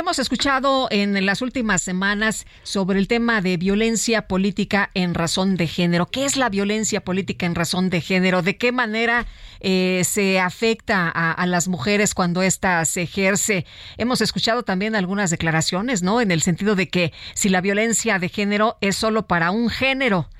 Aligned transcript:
Hemos 0.00 0.18
escuchado 0.18 0.88
en 0.90 1.26
las 1.26 1.42
últimas 1.42 1.82
semanas 1.82 2.46
sobre 2.62 2.98
el 2.98 3.06
tema 3.06 3.42
de 3.42 3.58
violencia 3.58 4.28
política 4.28 4.90
en 4.94 5.12
razón 5.12 5.58
de 5.58 5.66
género. 5.66 6.06
¿Qué 6.06 6.24
es 6.24 6.38
la 6.38 6.48
violencia 6.48 7.04
política 7.04 7.44
en 7.44 7.54
razón 7.54 7.90
de 7.90 8.00
género? 8.00 8.40
¿De 8.40 8.56
qué 8.56 8.72
manera 8.72 9.26
eh, 9.60 10.00
se 10.06 10.40
afecta 10.40 11.12
a, 11.14 11.32
a, 11.32 11.46
las 11.46 11.68
mujeres 11.68 12.14
cuando 12.14 12.40
ésta 12.40 12.82
se 12.86 13.02
ejerce? 13.02 13.66
Hemos 13.98 14.22
escuchado 14.22 14.62
también 14.62 14.96
algunas 14.96 15.28
declaraciones, 15.28 16.02
¿no? 16.02 16.22
En 16.22 16.30
el 16.30 16.40
sentido 16.40 16.76
de 16.76 16.88
que 16.88 17.12
si 17.34 17.50
la 17.50 17.60
violencia 17.60 18.18
de 18.18 18.30
género 18.30 18.78
es 18.80 18.96
solo 18.96 19.26
para 19.26 19.50
un 19.50 19.68
género, 19.68 20.30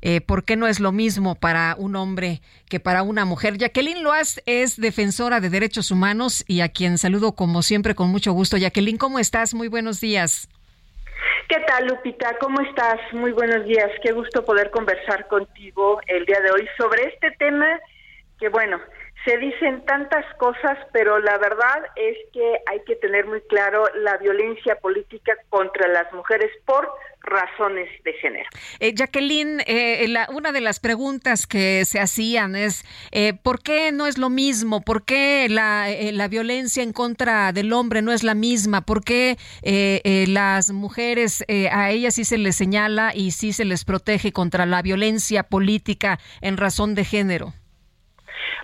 eh, 0.00 0.20
¿Por 0.20 0.44
qué 0.44 0.56
no 0.56 0.66
es 0.66 0.78
lo 0.80 0.92
mismo 0.92 1.34
para 1.34 1.74
un 1.76 1.96
hombre 1.96 2.40
que 2.68 2.78
para 2.80 3.02
una 3.02 3.24
mujer? 3.24 3.58
Jacqueline 3.58 4.02
Loaz 4.02 4.40
es 4.46 4.80
defensora 4.80 5.40
de 5.40 5.50
derechos 5.50 5.90
humanos 5.90 6.44
y 6.46 6.60
a 6.60 6.68
quien 6.68 6.98
saludo 6.98 7.32
como 7.32 7.62
siempre 7.62 7.94
con 7.94 8.08
mucho 8.08 8.32
gusto. 8.32 8.56
Jacqueline, 8.56 8.98
¿cómo 8.98 9.18
estás? 9.18 9.54
Muy 9.54 9.68
buenos 9.68 10.00
días. 10.00 10.48
¿Qué 11.48 11.58
tal, 11.66 11.86
Lupita? 11.86 12.36
¿Cómo 12.40 12.60
estás? 12.60 13.00
Muy 13.12 13.32
buenos 13.32 13.64
días. 13.64 13.90
Qué 14.02 14.12
gusto 14.12 14.44
poder 14.44 14.70
conversar 14.70 15.26
contigo 15.28 16.00
el 16.06 16.24
día 16.26 16.40
de 16.40 16.50
hoy 16.50 16.68
sobre 16.76 17.04
este 17.04 17.30
tema 17.32 17.66
que, 18.38 18.48
bueno, 18.50 18.78
se 19.24 19.36
dicen 19.38 19.84
tantas 19.84 20.24
cosas, 20.36 20.78
pero 20.92 21.18
la 21.18 21.38
verdad 21.38 21.84
es 21.96 22.16
que 22.32 22.58
hay 22.66 22.80
que 22.86 22.96
tener 22.96 23.26
muy 23.26 23.40
claro 23.42 23.84
la 23.96 24.16
violencia 24.18 24.76
política 24.76 25.32
contra 25.50 25.88
las 25.88 26.12
mujeres 26.12 26.50
por 26.64 26.88
razones 27.20 27.88
de 28.04 28.12
género. 28.14 28.48
Eh, 28.80 28.94
Jacqueline, 28.94 29.60
eh, 29.66 30.06
la, 30.08 30.28
una 30.32 30.52
de 30.52 30.60
las 30.60 30.80
preguntas 30.80 31.46
que 31.46 31.84
se 31.84 32.00
hacían 32.00 32.56
es, 32.56 32.84
eh, 33.10 33.34
¿por 33.34 33.60
qué 33.62 33.92
no 33.92 34.06
es 34.06 34.18
lo 34.18 34.30
mismo? 34.30 34.82
¿Por 34.82 35.04
qué 35.04 35.48
la, 35.50 35.90
eh, 35.90 36.12
la, 36.12 36.28
violencia 36.28 36.82
en 36.82 36.92
contra 36.92 37.52
del 37.52 37.72
hombre 37.72 38.02
no 38.02 38.12
es 38.12 38.22
la 38.22 38.34
misma? 38.34 38.82
¿Por 38.82 39.04
qué 39.04 39.36
eh, 39.62 40.24
las 40.28 40.70
mujeres, 40.70 41.44
a 41.70 41.90
ellas 41.90 42.14
sí 42.14 42.24
se 42.24 42.38
les 42.38 42.56
señala 42.56 43.12
y 43.14 43.32
sí 43.32 43.52
se 43.52 43.64
les 43.64 43.84
protege 43.84 44.32
contra 44.32 44.66
la 44.66 44.82
violencia 44.82 45.42
política 45.42 46.18
en 46.40 46.56
razón 46.56 46.94
de 46.94 47.04
género? 47.04 47.52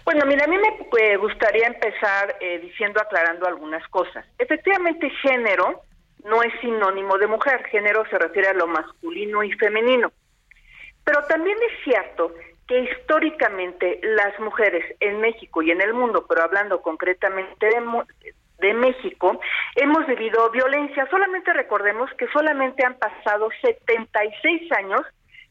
Bueno, 0.04 0.26
mira, 0.26 0.44
a 0.44 0.48
mí 0.48 0.56
me 0.58 1.16
gustaría 1.16 1.66
empezar 1.66 2.36
eh, 2.40 2.58
diciendo, 2.58 3.00
aclarando 3.00 3.46
algunas 3.46 3.86
cosas. 3.88 4.26
Efectivamente, 4.38 5.08
género 5.22 5.82
no 6.24 6.42
es 6.42 6.52
sinónimo 6.60 7.16
de 7.16 7.26
mujer, 7.26 7.64
género 7.64 8.04
se 8.10 8.18
refiere 8.18 8.48
a 8.48 8.54
lo 8.54 8.66
masculino 8.66 9.42
y 9.42 9.52
femenino. 9.52 10.12
Pero 11.04 11.24
también 11.24 11.56
es 11.70 11.84
cierto 11.84 12.34
que 12.66 12.80
históricamente 12.80 14.00
las 14.02 14.38
mujeres 14.40 14.84
en 15.00 15.20
México 15.20 15.62
y 15.62 15.70
en 15.70 15.80
el 15.80 15.94
mundo, 15.94 16.26
pero 16.26 16.42
hablando 16.42 16.80
concretamente 16.80 17.66
de, 17.66 17.82
de 18.58 18.74
México, 18.74 19.40
hemos 19.74 20.06
vivido 20.06 20.50
violencia. 20.50 21.06
Solamente 21.10 21.52
recordemos 21.52 22.10
que 22.18 22.26
solamente 22.28 22.84
han 22.84 22.94
pasado 22.94 23.48
76 23.62 24.72
años 24.72 25.02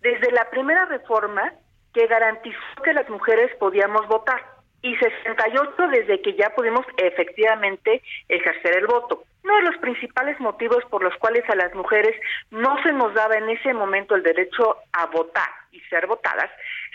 desde 0.01 0.31
la 0.31 0.49
primera 0.49 0.85
reforma 0.85 1.53
que 1.93 2.07
garantizó 2.07 2.57
que 2.83 2.93
las 2.93 3.09
mujeres 3.09 3.55
podíamos 3.57 4.07
votar 4.07 4.41
y 4.81 4.95
68 4.97 5.87
desde 5.91 6.21
que 6.21 6.33
ya 6.33 6.49
pudimos 6.49 6.85
efectivamente 6.97 8.01
ejercer 8.27 8.77
el 8.77 8.87
voto. 8.87 9.23
Uno 9.43 9.55
de 9.55 9.61
los 9.63 9.77
principales 9.77 10.39
motivos 10.39 10.83
por 10.89 11.03
los 11.03 11.15
cuales 11.17 11.43
a 11.49 11.55
las 11.55 11.73
mujeres 11.73 12.15
no 12.51 12.81
se 12.83 12.91
nos 12.91 13.13
daba 13.13 13.35
en 13.37 13.49
ese 13.49 13.73
momento 13.73 14.15
el 14.15 14.23
derecho 14.23 14.77
a 14.91 15.05
votar 15.07 15.49
y 15.71 15.79
ser 15.81 16.05
votadas, 16.07 16.49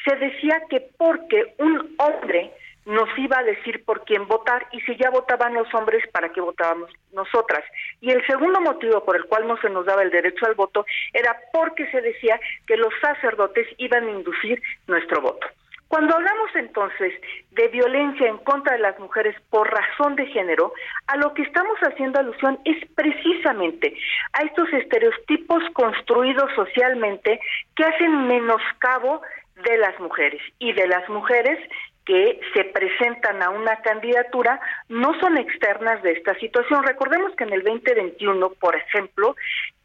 se 0.06 0.16
decía 0.16 0.60
que 0.70 0.81
porque 0.97 1.54
un 1.58 1.94
hombre 1.98 2.53
nos 2.88 3.09
iba 3.19 3.38
a 3.38 3.43
decir 3.43 3.84
por 3.84 4.03
quién 4.04 4.26
votar 4.26 4.66
y 4.72 4.81
si 4.81 4.97
ya 4.97 5.10
votaban 5.10 5.53
los 5.53 5.72
hombres, 5.75 6.03
¿para 6.10 6.31
qué 6.31 6.41
votábamos 6.41 6.91
nosotras? 7.12 7.62
Y 8.00 8.10
el 8.10 8.26
segundo 8.26 8.62
motivo 8.62 9.04
por 9.04 9.15
el 9.15 9.26
cual 9.26 9.47
no 9.47 9.59
se 9.59 9.69
nos 9.69 9.84
daba 9.84 10.03
el 10.03 10.10
derecho 10.10 10.47
al 10.47 10.54
voto 10.54 10.87
era 11.12 11.38
porque 11.53 11.87
se 11.91 12.00
decía 12.00 12.41
que 12.66 12.78
los 12.78 12.93
sacerdotes 13.03 13.66
iban 13.76 14.09
a 14.09 14.10
inducir 14.10 14.62
nuestro 14.87 15.21
voto. 15.21 15.47
Cuando 15.88 16.15
hablamos 16.15 16.50
entonces 16.54 17.12
de 17.50 17.69
violencia 17.69 18.26
en 18.26 18.38
contra 18.38 18.75
de 18.75 18.82
las 18.82 18.99
mujeres 18.99 19.37
por 19.50 19.70
razón 19.70 20.16
de 20.16 20.26
género, 20.26 20.72
a 21.09 21.16
lo 21.16 21.34
que 21.34 21.43
estamos 21.43 21.78
haciendo 21.81 22.20
alusión 22.20 22.59
es 22.65 22.76
precisamente 22.94 23.94
a 24.32 24.44
estos 24.44 24.70
estereotipos 24.72 25.62
construidos 25.75 26.50
socialmente 26.55 27.38
que 27.75 27.84
hacen 27.84 28.28
menoscabo 28.28 29.20
de 29.65 29.76
las 29.78 29.99
mujeres 29.99 30.41
y 30.59 30.72
de 30.72 30.87
las 30.87 31.09
mujeres 31.09 31.59
que 32.08 32.41
se 32.54 32.64
presentan 32.64 33.42
a 33.42 33.50
una 33.50 33.76
candidatura 33.82 34.58
no 34.88 35.12
son 35.20 35.36
externas 35.36 36.02
de 36.02 36.12
esta 36.12 36.34
situación. 36.36 36.82
Recordemos 36.82 37.36
que 37.36 37.44
en 37.44 37.52
el 37.52 37.62
2021, 37.62 38.48
por 38.54 38.74
ejemplo, 38.74 39.36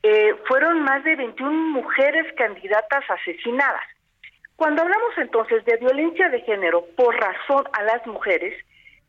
eh, 0.02 0.34
fueron 0.48 0.84
más 0.84 1.04
de 1.04 1.18
21 1.18 1.52
mujeres 1.52 2.26
candidatas 2.38 3.04
asesinadas. 3.10 3.84
Cuando 4.56 4.84
hablamos 4.84 5.18
entonces 5.18 5.66
de 5.66 5.76
violencia 5.76 6.30
de 6.30 6.40
género 6.42 6.86
por 6.96 7.14
razón 7.14 7.66
a 7.74 7.84
las 7.84 8.08
mujeres, 8.08 8.56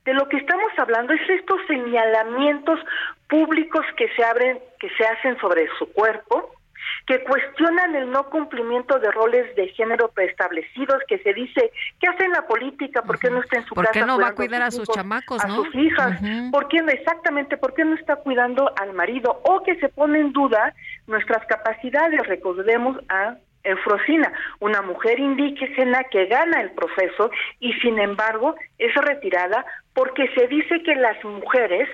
de 0.05 0.13
lo 0.13 0.29
que 0.29 0.39
estamos 0.39 0.73
hablando 0.77 1.13
es 1.13 1.31
estos 1.31 1.61
señalamientos 1.69 2.81
públicos 3.29 3.87
que 3.97 4.09
se 4.17 4.25
abren, 4.25 4.59
que 4.81 4.91
se 4.91 5.07
hacen 5.07 5.39
sobre 5.39 5.69
su 5.79 5.93
cuerpo, 5.93 6.51
que 7.07 7.23
cuestionan 7.25 7.95
el 7.95 8.11
no 8.11 8.29
cumplimiento 8.31 8.99
de 8.99 9.11
roles 9.11 9.55
de 9.57 9.69
género 9.69 10.09
preestablecidos, 10.09 11.03
que 11.09 11.19
se 11.19 11.33
dice, 11.35 11.73
¿qué 12.01 12.09
hace 12.09 12.25
en 12.25 12.33
la 12.33 12.47
política? 12.47 13.03
¿Por 13.03 13.19
qué 13.19 13.31
no 13.31 13.41
está 13.41 13.59
en 13.59 13.67
su 13.67 13.75
¿Por 13.75 13.85
casa? 13.85 13.93
¿Por 13.93 14.03
qué 14.03 14.07
no 14.07 14.19
va 14.19 14.29
a 14.29 14.35
cuidar 14.35 14.63
a 14.63 14.71
sus 14.71 14.89
chamacos, 14.89 15.45
a 15.45 15.49
no? 15.49 15.57
sus 15.57 15.75
hijas? 15.75 16.21
Uh 16.21 16.25
-huh. 16.25 16.51
¿Por 16.51 16.69
qué 16.69 16.79
exactamente, 16.89 17.57
por 17.57 17.75
qué 17.75 17.85
no 17.85 17.95
está 17.95 18.17
cuidando 18.17 18.73
al 18.77 18.93
marido? 18.95 19.41
O 19.45 19.63
que 19.63 19.77
se 19.77 19.89
pone 19.89 20.21
en 20.21 20.33
duda 20.33 20.75
nuestras 21.07 21.45
capacidades, 21.47 22.27
recordemos 22.27 22.99
a 23.09 23.37
Eufrosina, 23.65 24.31
una 24.61 24.83
mujer 24.83 25.19
indígena 25.19 26.05
que 26.05 26.27
gana 26.27 26.61
el 26.61 26.71
proceso 26.73 27.31
y 27.61 27.73
sin 27.75 27.99
embargo 27.99 28.55
es 28.79 28.95
retirada 28.95 29.65
porque 29.95 30.29
se 30.35 30.47
dice 30.49 30.83
que 30.83 30.95
las 30.95 31.23
mujeres 31.25 31.89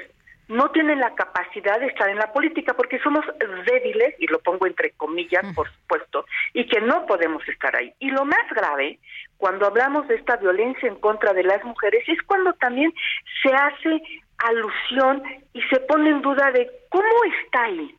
no 0.50 0.70
tienen 0.72 0.98
la 0.98 1.14
capacidad 1.14 1.78
de 1.78 1.86
estar 1.86 2.08
en 2.08 2.18
la 2.18 2.32
política 2.32 2.74
porque 2.74 2.98
somos 2.98 3.24
débiles, 3.64 4.14
y 4.18 4.26
lo 4.26 4.40
pongo 4.40 4.66
entre 4.66 4.90
comillas, 4.92 5.44
por 5.54 5.70
supuesto, 5.70 6.26
y 6.52 6.66
que 6.66 6.80
no 6.80 7.06
podemos 7.06 7.48
estar 7.48 7.74
ahí. 7.76 7.94
Y 8.00 8.10
lo 8.10 8.24
más 8.24 8.50
grave, 8.54 8.98
cuando 9.36 9.66
hablamos 9.66 10.08
de 10.08 10.16
esta 10.16 10.36
violencia 10.36 10.88
en 10.88 10.96
contra 10.96 11.32
de 11.32 11.44
las 11.44 11.62
mujeres, 11.64 12.02
es 12.08 12.20
cuando 12.26 12.52
también 12.54 12.92
se 13.42 13.52
hace 13.54 14.02
alusión 14.38 15.22
y 15.52 15.62
se 15.62 15.78
pone 15.80 16.10
en 16.10 16.20
duda 16.20 16.50
de 16.50 16.68
cómo 16.88 17.04
está 17.44 17.64
ahí. 17.64 17.94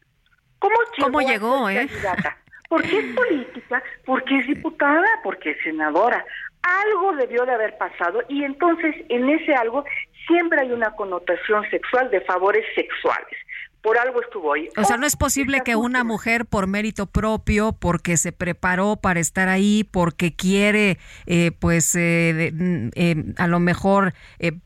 ¿Cómo 0.60 0.76
llegó, 0.98 1.06
¿Cómo 1.06 1.22
llegó 1.22 1.70
eh? 1.70 1.88
candidata? 1.88 2.38
Porque 2.68 3.00
es 3.00 3.16
política, 3.16 3.84
porque 4.06 4.40
es 4.40 4.48
diputada, 4.48 5.08
porque 5.24 5.52
es 5.52 5.58
senadora. 5.64 6.24
Algo 6.64 7.16
debió 7.16 7.46
de 7.46 7.54
haber 7.54 7.78
pasado 7.78 8.22
y 8.30 8.44
entonces 8.44 8.96
en 9.10 9.30
ese 9.30 9.54
algo 9.56 9.84
siempre 10.28 10.62
hay 10.62 10.72
una 10.72 10.92
connotación 10.92 11.70
sexual 11.70 12.10
de 12.12 12.22
favores 12.22 12.66
sexuales. 12.76 13.38
Por 13.82 13.97
algo 13.97 14.22
estuvo 14.22 14.53
ahí. 14.53 14.70
O 14.78 14.84
sea, 14.84 14.97
no 14.97 15.08
es 15.08 15.16
posible 15.16 15.62
que 15.66 15.76
una 15.76 16.03
mujer 16.03 16.46
por 16.46 16.68
mérito 16.68 17.08
propio, 17.08 17.72
porque 17.74 18.16
se 18.16 18.32
preparó 18.32 18.97
para 18.97 19.20
estar 19.20 19.50
ahí, 19.50 19.84
porque 19.84 20.35
quiere, 20.35 21.00
eh, 21.26 21.52
pues, 21.58 21.96
eh, 21.96 22.53
eh, 22.94 23.16
a 23.38 23.47
lo 23.47 23.59
mejor 23.59 24.14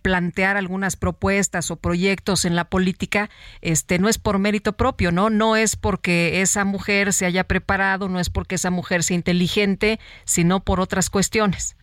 plantear 0.01 0.57
algunas 0.57 0.97
propuestas 0.97 1.71
o 1.71 1.77
proyectos 1.77 2.43
en 2.43 2.57
la 2.57 2.65
política, 2.65 3.29
este, 3.61 3.99
no 3.99 4.09
es 4.09 4.17
por 4.17 4.37
mérito 4.37 4.73
propio, 4.73 5.13
¿no? 5.13 5.29
No 5.29 5.55
es 5.55 5.77
porque 5.77 6.41
esa 6.41 6.65
mujer 6.65 7.13
se 7.13 7.25
haya 7.25 7.45
preparado, 7.45 8.09
no 8.09 8.19
es 8.19 8.29
porque 8.29 8.55
esa 8.55 8.69
mujer 8.69 9.01
sea 9.03 9.15
inteligente, 9.15 9.97
sino 10.25 10.59
por 10.59 10.81
otras 10.81 11.09
cuestiones 11.09 11.77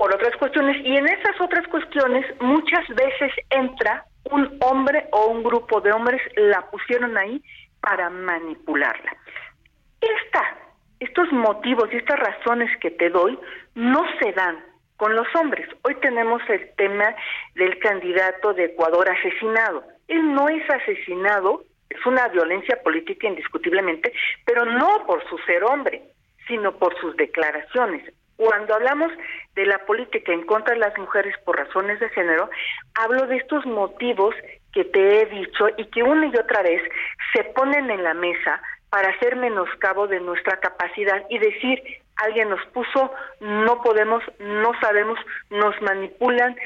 por 0.00 0.14
otras 0.14 0.34
cuestiones 0.38 0.78
y 0.82 0.96
en 0.96 1.06
esas 1.06 1.38
otras 1.42 1.68
cuestiones 1.68 2.24
muchas 2.40 2.88
veces 2.88 3.32
entra 3.50 4.06
un 4.30 4.58
hombre 4.62 5.06
o 5.12 5.26
un 5.26 5.42
grupo 5.42 5.82
de 5.82 5.92
hombres 5.92 6.22
la 6.36 6.62
pusieron 6.70 7.18
ahí 7.18 7.42
para 7.82 8.08
manipularla. 8.08 9.14
Esta, 10.00 10.56
estos 11.00 11.30
motivos 11.32 11.90
y 11.92 11.96
estas 11.96 12.18
razones 12.18 12.70
que 12.78 12.92
te 12.92 13.10
doy 13.10 13.38
no 13.74 14.02
se 14.22 14.32
dan 14.32 14.64
con 14.96 15.14
los 15.14 15.26
hombres. 15.34 15.68
Hoy 15.82 15.94
tenemos 15.96 16.40
el 16.48 16.74
tema 16.76 17.14
del 17.54 17.78
candidato 17.80 18.54
de 18.54 18.64
Ecuador 18.64 19.06
asesinado. 19.10 19.84
Él 20.08 20.32
no 20.32 20.48
es 20.48 20.62
asesinado, 20.70 21.64
es 21.90 22.06
una 22.06 22.26
violencia 22.28 22.80
política 22.82 23.28
indiscutiblemente, 23.28 24.14
pero 24.46 24.64
no 24.64 25.04
por 25.06 25.22
su 25.28 25.36
ser 25.40 25.62
hombre, 25.62 26.00
sino 26.48 26.72
por 26.78 26.98
sus 27.02 27.14
declaraciones. 27.18 28.10
Cuando 28.40 28.74
hablamos 28.74 29.12
de 29.54 29.66
la 29.66 29.84
política 29.84 30.32
en 30.32 30.46
contra 30.46 30.72
de 30.72 30.80
las 30.80 30.96
mujeres 30.96 31.36
por 31.44 31.58
razones 31.58 32.00
de 32.00 32.08
género, 32.08 32.48
hablo 32.94 33.26
de 33.26 33.36
estos 33.36 33.66
motivos 33.66 34.34
que 34.72 34.82
te 34.82 35.20
he 35.20 35.26
dicho 35.26 35.68
y 35.76 35.84
que 35.90 36.02
una 36.02 36.24
y 36.24 36.34
otra 36.34 36.62
vez 36.62 36.80
se 37.34 37.44
ponen 37.44 37.90
en 37.90 38.02
la 38.02 38.14
mesa 38.14 38.62
para 38.88 39.10
hacer 39.10 39.36
menoscabo 39.36 40.06
de 40.06 40.20
nuestra 40.20 40.58
capacidad 40.58 41.22
y 41.28 41.38
decir, 41.38 41.82
alguien 42.16 42.48
nos 42.48 42.64
puso, 42.68 43.12
no 43.40 43.82
podemos, 43.82 44.22
no 44.38 44.72
sabemos, 44.80 45.18
nos 45.50 45.78
manipulan, 45.82 46.56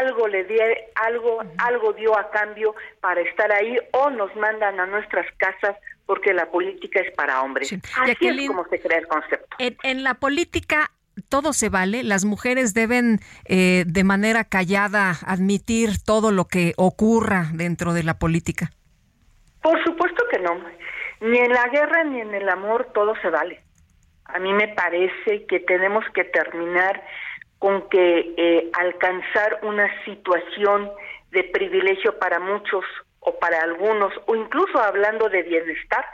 algo 0.00 0.26
le 0.26 0.42
dio, 0.46 0.64
algo, 0.96 1.44
algo 1.58 1.92
dio 1.92 2.18
a 2.18 2.28
cambio 2.30 2.74
para 3.00 3.20
estar 3.20 3.52
ahí 3.52 3.78
o 3.92 4.10
nos 4.10 4.34
mandan 4.34 4.80
a 4.80 4.86
nuestras 4.86 5.26
casas 5.36 5.76
porque 6.08 6.32
la 6.32 6.50
política 6.50 7.00
es 7.00 7.14
para 7.14 7.42
hombres. 7.42 7.70
Así 7.70 8.26
es 8.26 8.48
como 8.48 8.66
se 8.68 8.80
crea 8.80 8.98
el 8.98 9.06
concepto. 9.06 9.56
En, 9.58 10.02
la 10.02 10.14
política 10.14 10.90
todo 11.28 11.52
se 11.52 11.68
vale, 11.68 12.02
las 12.02 12.24
mujeres 12.24 12.72
deben 12.72 13.20
eh, 13.44 13.84
de 13.86 14.04
manera 14.04 14.44
callada 14.44 15.12
admitir 15.26 16.02
todo 16.02 16.32
lo 16.32 16.46
que 16.46 16.72
ocurra 16.78 17.48
dentro 17.52 17.92
de 17.92 18.04
la 18.04 18.18
política. 18.18 18.70
Por 19.60 19.84
supuesto 19.84 20.24
que 20.30 20.38
no. 20.38 20.58
Ni 21.20 21.36
en 21.36 21.52
la 21.52 21.68
guerra 21.68 22.04
ni 22.04 22.22
en 22.22 22.34
el 22.34 22.48
amor 22.48 22.90
todo 22.94 23.12
se 23.20 23.28
vale. 23.28 23.62
A 24.24 24.38
mí 24.38 24.54
me 24.54 24.68
parece 24.68 25.44
que 25.44 25.60
tenemos 25.60 26.06
que 26.14 26.24
terminar 26.24 27.04
con 27.58 27.86
que 27.90 28.32
eh, 28.38 28.70
alcanzar 28.72 29.58
una 29.62 29.90
situación 30.06 30.90
de 31.32 31.44
privilegio 31.44 32.18
para 32.18 32.40
muchos 32.40 32.84
o 33.28 33.38
para 33.38 33.60
algunos, 33.60 34.12
o 34.26 34.34
incluso 34.34 34.78
hablando 34.78 35.28
de 35.28 35.42
bienestar, 35.42 36.04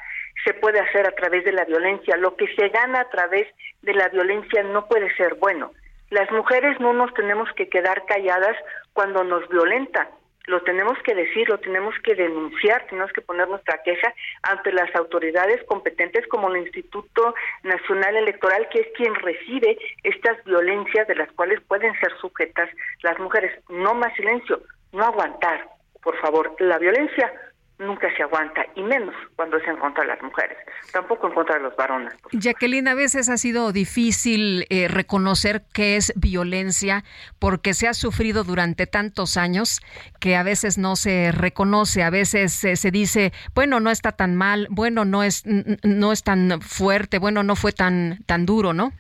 se 0.45 0.53
puede 0.55 0.81
hacer 0.81 1.07
a 1.07 1.15
través 1.15 1.45
de 1.45 1.53
la 1.53 1.65
violencia. 1.65 2.17
Lo 2.17 2.35
que 2.37 2.53
se 2.57 2.69
gana 2.69 3.03
a 3.03 3.09
través 3.09 3.47
de 3.83 3.95
la 3.95 4.09
violencia 4.09 4.63
no 4.65 4.87
puede 4.87 5.15
ser 5.17 5.37
bueno. 5.37 5.71
Las 6.11 6.31
mujeres 6.33 6.79
no 6.81 6.93
nos 6.93 7.15
tenemos 7.15 7.49
que 7.53 7.69
quedar 7.69 8.05
calladas 8.07 8.57
cuando 8.93 9.23
nos 9.23 9.49
violentan. 9.49 10.09
Lo 10.47 10.61
tenemos 10.63 10.99
que 11.05 11.15
decir, 11.15 11.49
lo 11.49 11.59
tenemos 11.59 11.95
que 12.03 12.15
denunciar, 12.15 12.85
tenemos 12.91 13.11
que 13.13 13.23
poner 13.23 13.49
nuestra 13.49 13.81
queja 13.83 14.13
ante 14.43 14.73
las 14.73 14.95
autoridades 14.95 15.63
competentes 15.65 16.27
como 16.27 16.49
el 16.51 16.63
Instituto 16.63 17.35
Nacional 17.63 18.17
Electoral, 18.17 18.69
que 18.71 18.81
es 18.81 18.89
quien 18.95 19.15
recibe 19.15 19.79
estas 20.03 20.45
violencias 20.45 21.07
de 21.09 21.15
las 21.15 21.33
cuales 21.33 21.61
pueden 21.63 21.99
ser 22.01 22.13
sujetas 22.21 22.69
las 23.03 23.19
mujeres. 23.21 23.59
No 23.71 23.95
más 23.95 24.13
silencio, 24.15 24.61
no 24.93 25.05
aguantar, 25.05 25.67
por 26.05 26.17
favor, 26.21 26.55
la 26.61 26.79
violencia 26.79 27.33
nunca 27.79 28.09
se 28.17 28.23
aguanta, 28.23 28.65
y 28.77 28.83
menos 28.83 29.15
cuando 29.35 29.57
es 29.57 29.67
en 29.67 29.77
contra 29.77 30.03
de 30.03 30.09
las 30.09 30.23
mujeres, 30.23 30.57
tampoco 30.93 31.27
en 31.27 31.35
contra 31.35 31.57
de 31.57 31.63
los 31.63 31.75
varones. 31.75 32.15
Jacqueline, 32.33 32.87
a 32.87 32.95
veces 32.95 33.29
ha 33.29 33.37
sido 33.37 33.73
difícil 33.73 34.67
eh, 34.71 34.87
reconocer 34.87 35.63
qué 35.73 35.97
es 35.97 36.13
violencia 36.15 37.03
porque 37.41 37.75
se 37.75 37.89
ha 37.89 37.95
sufrido 37.95 38.45
durante 38.45 38.87
tantos 38.87 39.37
años 39.37 39.81
que 40.21 40.37
a 40.37 40.45
veces 40.45 40.79
no 40.79 40.95
se 40.95 41.33
reconoce, 41.33 42.05
a 42.05 42.11
veces 42.11 42.53
se 42.53 42.91
dice, 42.93 43.33
bueno, 43.55 43.81
no 43.81 43.91
está 43.91 44.13
tan 44.13 44.37
mal, 44.37 44.69
bueno, 44.71 45.05
no 45.05 45.25
es, 45.25 45.45
no 45.45 46.13
es 46.13 46.23
tan 46.23 46.61
fuerte, 46.61 47.19
bueno, 47.19 47.43
no 47.43 47.57
fue 47.57 47.73
tan, 47.73 48.23
tan 48.27 48.47
duro, 48.47 48.73
¿no? 48.73 48.93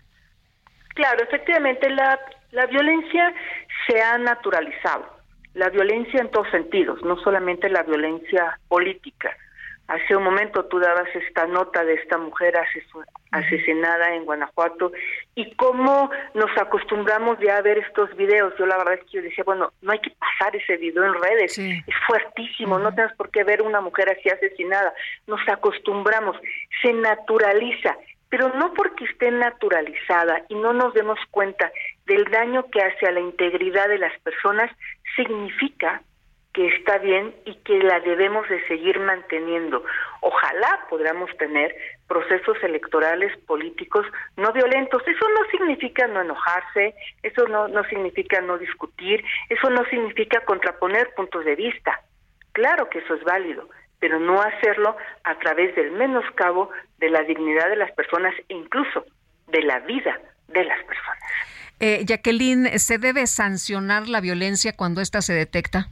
Claro, 0.94 1.22
efectivamente, 1.24 1.90
la, 1.90 2.18
la 2.50 2.66
violencia 2.66 3.32
se 3.86 4.00
ha 4.00 4.18
naturalizado 4.18 5.13
la 5.54 5.70
violencia 5.70 6.20
en 6.20 6.30
todos 6.30 6.50
sentidos, 6.50 7.02
no 7.04 7.16
solamente 7.18 7.68
la 7.68 7.82
violencia 7.82 8.58
política. 8.68 9.36
Hace 9.86 10.16
un 10.16 10.24
momento 10.24 10.64
tú 10.64 10.78
dabas 10.78 11.08
esta 11.14 11.46
nota 11.46 11.84
de 11.84 11.94
esta 11.94 12.16
mujer 12.16 12.54
asesinada 13.32 14.14
en 14.14 14.24
Guanajuato 14.24 14.92
y 15.34 15.54
cómo 15.56 16.10
nos 16.32 16.50
acostumbramos 16.56 17.38
ya 17.38 17.58
a 17.58 17.62
ver 17.62 17.78
estos 17.78 18.14
videos. 18.16 18.54
Yo 18.58 18.64
la 18.64 18.78
verdad 18.78 18.94
es 18.94 19.00
que 19.00 19.18
yo 19.18 19.22
decía, 19.22 19.44
bueno, 19.44 19.72
no 19.82 19.92
hay 19.92 19.98
que 19.98 20.12
pasar 20.12 20.56
ese 20.56 20.78
video 20.78 21.04
en 21.04 21.14
redes, 21.22 21.58
es 21.58 21.94
fuertísimo, 22.06 22.78
no 22.78 22.94
tenemos 22.94 23.14
por 23.16 23.30
qué 23.30 23.44
ver 23.44 23.60
una 23.60 23.82
mujer 23.82 24.08
así 24.08 24.30
asesinada. 24.30 24.94
Nos 25.26 25.46
acostumbramos, 25.48 26.36
se 26.82 26.92
naturaliza 26.94 27.94
pero 28.34 28.48
no 28.48 28.74
porque 28.74 29.04
esté 29.04 29.30
naturalizada 29.30 30.42
y 30.48 30.56
no 30.56 30.72
nos 30.72 30.92
demos 30.92 31.20
cuenta 31.30 31.70
del 32.04 32.24
daño 32.24 32.68
que 32.68 32.82
hace 32.82 33.06
a 33.06 33.12
la 33.12 33.20
integridad 33.20 33.86
de 33.86 33.98
las 33.98 34.12
personas, 34.22 34.72
significa 35.16 36.02
que 36.54 36.68
está 36.68 36.98
bien 36.98 37.34
y 37.44 37.56
que 37.56 37.80
la 37.80 37.98
debemos 38.00 38.48
de 38.48 38.64
seguir 38.68 39.00
manteniendo. 39.00 39.84
Ojalá 40.20 40.86
podamos 40.88 41.28
tener 41.36 41.74
procesos 42.06 42.56
electorales 42.62 43.36
políticos 43.46 44.06
no 44.36 44.52
violentos. 44.52 45.02
Eso 45.06 45.26
no 45.30 45.50
significa 45.50 46.06
no 46.06 46.22
enojarse, 46.22 46.94
eso 47.24 47.48
no, 47.48 47.66
no 47.66 47.82
significa 47.84 48.40
no 48.40 48.56
discutir, 48.56 49.24
eso 49.50 49.68
no 49.68 49.84
significa 49.86 50.44
contraponer 50.44 51.12
puntos 51.14 51.44
de 51.44 51.56
vista. 51.56 52.00
Claro 52.52 52.88
que 52.88 53.00
eso 53.00 53.14
es 53.14 53.24
válido, 53.24 53.68
pero 53.98 54.20
no 54.20 54.40
hacerlo 54.40 54.96
a 55.24 55.36
través 55.40 55.74
del 55.74 55.90
menoscabo 55.90 56.70
de 56.98 57.10
la 57.10 57.24
dignidad 57.24 57.68
de 57.68 57.76
las 57.76 57.90
personas 57.92 58.32
e 58.48 58.54
incluso 58.54 59.04
de 59.48 59.62
la 59.62 59.80
vida 59.80 60.20
de 60.46 60.64
las 60.64 60.78
personas. 60.84 61.53
Eh, 61.86 62.06
Jacqueline, 62.06 62.78
¿se 62.78 62.96
debe 62.96 63.26
sancionar 63.26 64.08
la 64.08 64.22
violencia 64.22 64.72
cuando 64.74 65.02
ésta 65.02 65.20
se 65.20 65.34
detecta? 65.34 65.88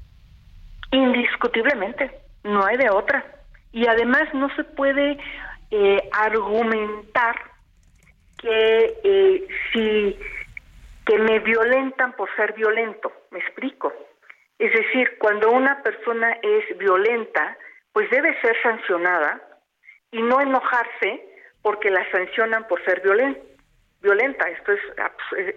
Indiscutiblemente, 0.90 2.10
no 2.44 2.64
hay 2.64 2.78
de 2.78 2.88
otra. 2.88 3.22
Y 3.72 3.86
además 3.86 4.22
no 4.32 4.48
se 4.56 4.64
puede 4.64 5.18
eh, 5.70 6.08
argumentar 6.12 7.36
que 8.38 8.94
eh, 9.04 9.46
si 9.70 10.18
que 11.04 11.18
me 11.18 11.40
violentan 11.40 12.14
por 12.14 12.34
ser 12.36 12.54
violento, 12.54 13.12
me 13.30 13.40
explico. 13.40 13.92
Es 14.58 14.72
decir, 14.72 15.18
cuando 15.18 15.50
una 15.50 15.82
persona 15.82 16.38
es 16.40 16.78
violenta, 16.78 17.58
pues 17.92 18.08
debe 18.08 18.40
ser 18.40 18.56
sancionada 18.62 19.42
y 20.10 20.22
no 20.22 20.40
enojarse 20.40 21.20
porque 21.60 21.90
la 21.90 22.10
sancionan 22.12 22.66
por 22.66 22.82
ser 22.82 23.02
violenta. 23.02 23.51
Esto 24.02 24.72
es 24.72 24.80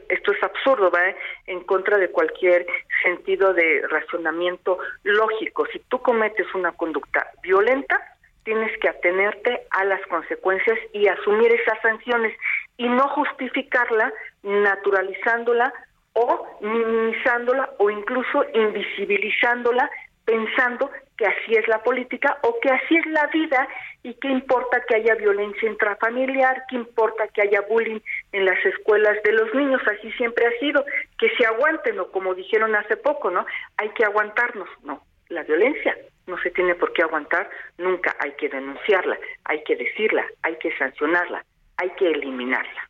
esto 0.09 0.31
es 0.31 0.43
absurdo, 0.43 0.91
va 0.91 1.01
en 1.47 1.61
contra 1.61 1.97
de 1.97 2.09
cualquier 2.09 2.65
sentido 3.03 3.53
de 3.53 3.81
racionamiento 3.89 4.77
lógico. 5.03 5.65
Si 5.73 5.79
tú 5.89 5.99
cometes 5.99 6.45
una 6.53 6.71
conducta 6.71 7.27
violenta, 7.41 7.99
tienes 8.43 8.71
que 8.79 8.89
atenerte 8.89 9.63
a 9.71 9.83
las 9.85 10.01
consecuencias 10.07 10.77
y 10.93 11.07
asumir 11.07 11.51
esas 11.51 11.81
sanciones 11.81 12.37
y 12.77 12.87
no 12.87 13.07
justificarla 13.09 14.13
naturalizándola 14.43 15.73
o 16.13 16.57
minimizándola 16.61 17.71
o 17.79 17.89
incluso 17.89 18.45
invisibilizándola 18.53 19.89
pensando 20.23 20.91
que 21.17 21.25
así 21.25 21.55
es 21.55 21.67
la 21.67 21.81
política 21.83 22.37
o 22.43 22.57
que 22.61 22.69
así 22.69 22.97
es 22.97 23.05
la 23.07 23.27
vida 23.27 23.67
y 24.03 24.13
qué 24.15 24.27
importa 24.27 24.81
que 24.87 24.95
haya 24.95 25.15
violencia 25.15 25.69
intrafamiliar, 25.69 26.63
qué 26.69 26.75
importa 26.75 27.27
que 27.29 27.41
haya 27.41 27.61
bullying 27.61 27.99
en 28.31 28.45
las 28.45 28.63
escuelas 28.65 29.17
de 29.23 29.31
los 29.31 29.53
niños, 29.53 29.81
así 29.87 30.11
siempre 30.13 30.45
ha 30.45 30.59
sido, 30.59 30.85
que 31.17 31.29
se 31.37 31.45
aguanten 31.45 31.99
o 31.99 32.11
como 32.11 32.35
dijeron 32.35 32.75
hace 32.75 32.97
poco, 32.97 33.31
¿no? 33.31 33.45
Hay 33.77 33.89
que 33.89 34.03
aguantarnos, 34.03 34.67
no, 34.83 35.03
la 35.29 35.43
violencia 35.43 35.95
no 36.27 36.37
se 36.41 36.51
tiene 36.51 36.75
por 36.75 36.91
qué 36.93 37.03
aguantar, 37.03 37.49
nunca 37.77 38.15
hay 38.19 38.31
que 38.33 38.49
denunciarla, 38.49 39.17
hay 39.43 39.63
que 39.63 39.75
decirla, 39.75 40.25
hay 40.41 40.57
que 40.57 40.75
sancionarla, 40.77 41.45
hay 41.77 41.89
que 41.91 42.09
eliminarla. 42.09 42.89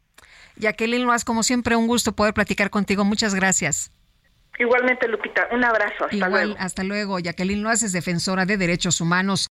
Jacqueline 0.58 1.04
Loas, 1.04 1.26
como 1.26 1.44
siempre, 1.44 1.76
un 1.76 1.88
gusto 1.88 2.14
poder 2.14 2.34
platicar 2.34 2.70
contigo. 2.70 3.04
Muchas 3.04 3.36
gracias. 3.36 3.92
Igualmente, 4.58 5.08
Lupita, 5.08 5.48
un 5.52 5.64
abrazo. 5.64 6.06
Hasta 6.06 6.16
Igual, 6.16 6.32
luego. 6.32 6.56
Hasta 6.60 6.84
luego. 6.84 7.20
Jacqueline 7.20 7.62
Loas 7.62 7.84
es 7.84 7.92
defensora 7.92 8.46
de 8.46 8.58
derechos 8.58 9.02
humanos. 9.02 9.50